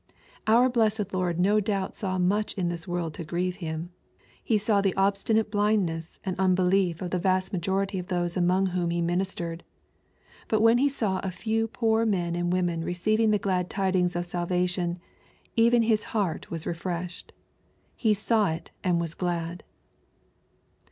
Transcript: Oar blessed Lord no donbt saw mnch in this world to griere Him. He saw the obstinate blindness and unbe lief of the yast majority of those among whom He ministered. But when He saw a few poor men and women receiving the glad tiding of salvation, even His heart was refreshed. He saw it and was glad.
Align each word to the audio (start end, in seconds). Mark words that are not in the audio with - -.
Oar 0.49 0.67
blessed 0.67 1.13
Lord 1.13 1.39
no 1.39 1.61
donbt 1.61 1.93
saw 1.95 2.17
mnch 2.17 2.57
in 2.57 2.69
this 2.69 2.87
world 2.87 3.13
to 3.13 3.23
griere 3.23 3.53
Him. 3.53 3.91
He 4.43 4.57
saw 4.57 4.81
the 4.81 4.95
obstinate 4.95 5.51
blindness 5.51 6.19
and 6.25 6.35
unbe 6.37 6.71
lief 6.71 7.03
of 7.03 7.11
the 7.11 7.19
yast 7.23 7.53
majority 7.53 7.99
of 7.99 8.07
those 8.07 8.35
among 8.35 8.65
whom 8.73 8.89
He 8.89 8.99
ministered. 8.99 9.63
But 10.47 10.61
when 10.61 10.79
He 10.79 10.89
saw 10.89 11.19
a 11.23 11.29
few 11.29 11.67
poor 11.67 12.03
men 12.07 12.35
and 12.35 12.51
women 12.51 12.83
receiving 12.83 13.29
the 13.29 13.37
glad 13.37 13.69
tiding 13.69 14.09
of 14.17 14.25
salvation, 14.25 14.97
even 15.55 15.83
His 15.83 16.05
heart 16.05 16.49
was 16.49 16.65
refreshed. 16.65 17.31
He 17.95 18.15
saw 18.15 18.49
it 18.49 18.71
and 18.83 18.99
was 18.99 19.13
glad. 19.13 19.63